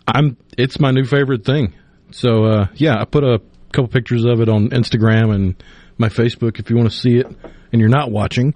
[0.08, 0.38] I'm.
[0.58, 1.74] It's my new favorite thing.
[2.12, 5.64] So uh, yeah, I put a couple pictures of it on Instagram and
[5.98, 7.28] my Facebook if you want to see it
[7.72, 8.54] and you're not watching.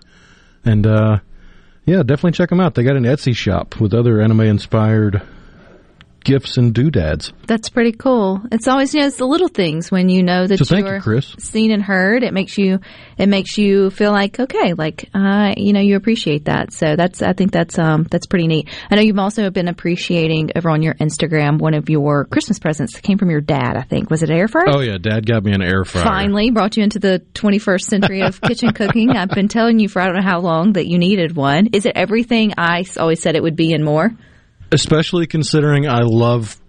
[0.66, 1.20] And uh,
[1.86, 2.76] yeah, definitely check them out.
[2.76, 5.22] They got an Etsy shop with other anime inspired
[6.24, 7.34] gifts and doodads.
[7.48, 8.42] That's pretty cool.
[8.52, 11.02] It's always you know it's the little things when you know that So you, you're
[11.02, 11.36] Chris.
[11.40, 12.24] seen and heard.
[12.24, 12.80] It makes you
[13.18, 16.74] it makes you feel like okay, like uh, you know you appreciate that.
[16.74, 18.70] So that's I think that's um that's pretty neat.
[18.90, 22.94] I know you've also been appreciating over on your Instagram one of your Christmas presents
[22.94, 23.76] that came from your dad.
[23.78, 24.66] I think was it air fryer?
[24.70, 26.04] Oh yeah, Dad got me an air fryer.
[26.04, 29.12] Finally brought you into the 21st century of kitchen cooking.
[29.12, 31.68] I've been telling you for I don't know how long that you needed one.
[31.74, 34.12] Is it everything I always said it would be and more?
[34.72, 36.60] Especially considering I love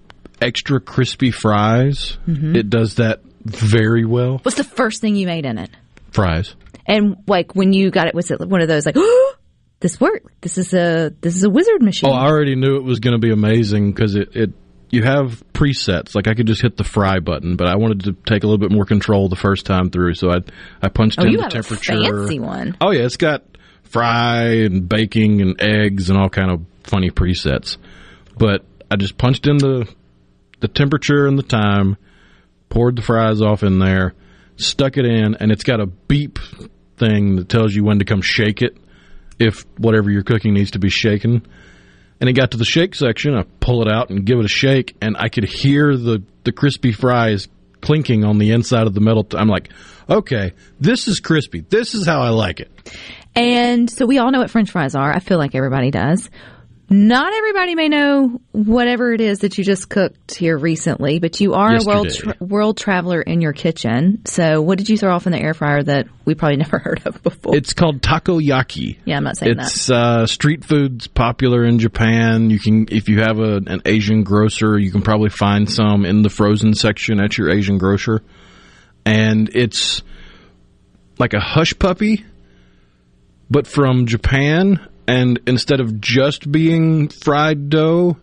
[0.40, 2.18] extra crispy fries.
[2.26, 2.56] Mm-hmm.
[2.56, 4.38] It does that very well.
[4.42, 5.70] What's the first thing you made in it?
[6.12, 6.54] Fries.
[6.86, 8.96] And like when you got it, was it one of those like,
[9.80, 10.40] this worked?
[10.40, 12.10] This is a this is a wizard machine.
[12.10, 14.50] Oh, I already knew it was going to be amazing because it, it
[14.90, 16.14] you have presets.
[16.14, 18.58] Like I could just hit the fry button, but I wanted to take a little
[18.58, 20.14] bit more control the first time through.
[20.14, 20.38] So I
[20.82, 21.92] I punched oh, in you the have temperature.
[21.92, 22.76] a fancy one.
[22.80, 23.44] Oh yeah, it's got
[23.84, 27.76] fry and baking and eggs and all kind of funny presets.
[28.36, 29.88] But I just punched in the
[30.60, 31.96] the temperature and the time,
[32.68, 34.14] poured the fries off in there,
[34.56, 36.38] stuck it in, and it's got a beep
[36.98, 38.76] thing that tells you when to come shake it
[39.38, 41.46] if whatever you're cooking needs to be shaken.
[42.20, 44.48] And it got to the shake section, I pull it out and give it a
[44.48, 47.48] shake, and I could hear the, the crispy fries
[47.80, 49.24] clinking on the inside of the metal.
[49.24, 49.70] T- I'm like,
[50.08, 51.60] okay, this is crispy.
[51.60, 52.70] This is how I like it.
[53.34, 55.10] And so we all know what French fries are.
[55.10, 56.28] I feel like everybody does.
[56.92, 61.54] Not everybody may know whatever it is that you just cooked here recently, but you
[61.54, 64.22] are a world tra- world traveler in your kitchen.
[64.24, 67.02] So, what did you throw off in the air fryer that we probably never heard
[67.04, 67.54] of before?
[67.54, 68.98] It's called takoyaki.
[69.04, 69.66] yeah, I'm not saying that.
[69.68, 72.50] It's uh, street food's popular in Japan.
[72.50, 76.22] You can, if you have a, an Asian grocer, you can probably find some in
[76.22, 78.20] the frozen section at your Asian grocer.
[79.06, 80.02] And it's
[81.20, 82.24] like a hush puppy,
[83.48, 84.88] but from Japan.
[85.10, 88.16] And instead of just being fried dough,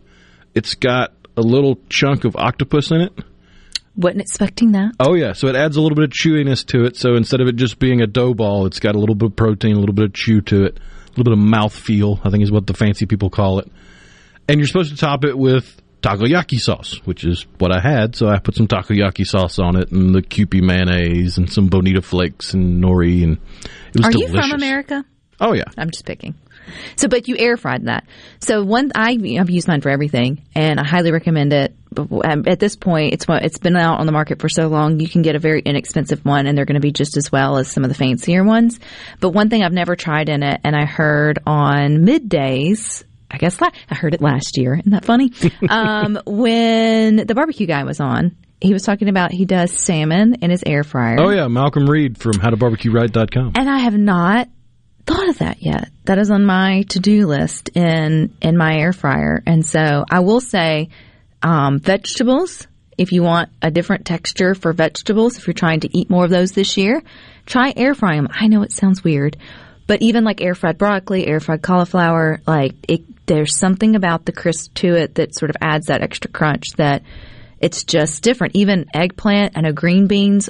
[0.55, 3.13] it's got a little chunk of octopus in it.
[3.95, 4.93] Wasn't expecting that.
[4.99, 6.95] Oh yeah, so it adds a little bit of chewiness to it.
[6.97, 9.35] So instead of it just being a dough ball, it's got a little bit of
[9.35, 12.19] protein, a little bit of chew to it, a little bit of mouth feel.
[12.23, 13.71] I think is what the fancy people call it.
[14.47, 18.15] And you're supposed to top it with takoyaki sauce, which is what I had.
[18.15, 22.01] So I put some takoyaki sauce on it, and the Kewpie mayonnaise, and some bonito
[22.01, 23.37] flakes and nori, and
[23.93, 24.35] it was Are delicious.
[24.35, 25.05] you from America?
[25.39, 26.35] Oh yeah, I'm just picking.
[26.95, 28.05] So, but you air fried that.
[28.39, 32.59] So one, I, I've used mine for everything, and I highly recommend it um, at
[32.59, 34.99] this point, it's it's been out on the market for so long.
[34.99, 37.57] You can get a very inexpensive one, and they're going to be just as well
[37.57, 38.79] as some of the fancier ones.
[39.19, 43.03] But one thing I've never tried in it, and I heard on middays.
[43.29, 44.75] I guess la- I heard it last year.
[44.75, 45.31] Isn't that funny?
[45.69, 50.49] um, when the barbecue guy was on, he was talking about he does salmon in
[50.49, 51.17] his air fryer.
[51.19, 53.53] Oh yeah, Malcolm Reed from howtobarbecueright.com.
[53.55, 54.47] And I have not
[55.07, 55.89] thought of that yet.
[56.03, 59.41] That is on my to-do list in in my air fryer.
[59.45, 60.89] And so I will say
[61.41, 62.67] um, vegetables.
[62.97, 66.31] If you want a different texture for vegetables, if you're trying to eat more of
[66.31, 67.03] those this year,
[67.45, 68.31] try air frying them.
[68.31, 69.37] I know it sounds weird,
[69.85, 74.31] but even like air fried broccoli, air fried cauliflower, like it, there's something about the
[74.31, 77.03] crisp to it that sort of adds that extra crunch that
[77.59, 78.55] it's just different.
[78.55, 80.49] Even eggplant, I know green beans,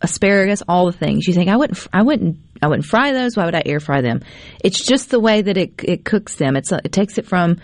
[0.00, 1.28] asparagus, all the things.
[1.28, 3.36] You think I wouldn't, I wouldn't, I wouldn't fry those.
[3.36, 4.22] Why would I air fry them?
[4.62, 6.56] It's just the way that it it cooks them.
[6.56, 7.60] It's it takes it from.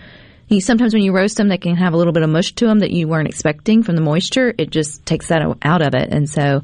[0.49, 2.67] You, sometimes when you roast them, they can have a little bit of mush to
[2.67, 4.53] them that you weren't expecting from the moisture.
[4.59, 6.63] It just takes that out of it, and so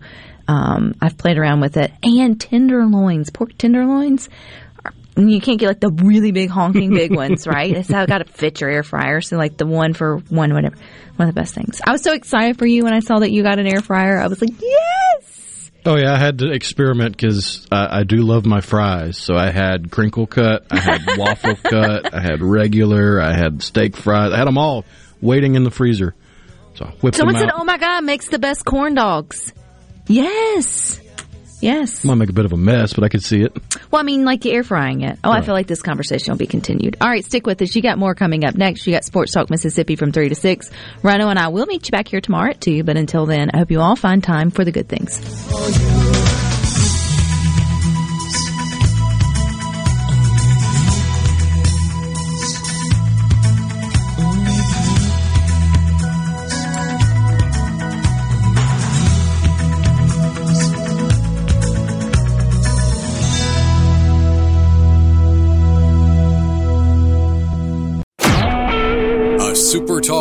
[0.49, 1.93] um, I've played around with it.
[2.03, 4.29] And tenderloins, pork tenderloins.
[5.17, 7.75] You can't get like the really big honking big ones, right?
[7.75, 9.21] It's how got to fit your air fryer.
[9.21, 10.77] So like the one for one, whatever.
[11.17, 11.81] One of the best things.
[11.87, 14.19] I was so excited for you when I saw that you got an air fryer.
[14.19, 15.46] I was like, yes.
[15.87, 19.17] Oh yeah, I had to experiment because I, I do love my fries.
[19.17, 23.97] So I had crinkle cut, I had waffle cut, I had regular, I had steak
[23.97, 24.33] fries.
[24.33, 24.85] I had them all
[25.21, 26.15] waiting in the freezer.
[26.75, 29.53] So I whipped Someone them said, "Oh my god, makes the best corn dogs."
[30.09, 31.01] Yes,
[31.61, 32.05] yes.
[32.05, 33.57] Might make a bit of a mess, but I could see it.
[33.91, 35.19] Well, I mean, like air frying it.
[35.25, 36.97] Oh, I feel like this conversation will be continued.
[37.01, 37.75] All right, stick with us.
[37.75, 38.87] You got more coming up next.
[38.87, 40.71] You got Sports Talk Mississippi from 3 to 6.
[41.03, 43.59] Rhino and I will meet you back here tomorrow at 2, but until then, I
[43.59, 46.26] hope you all find time for the good things.